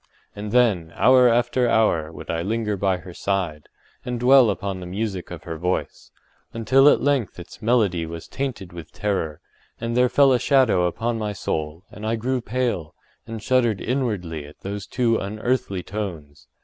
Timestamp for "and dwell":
4.03-4.49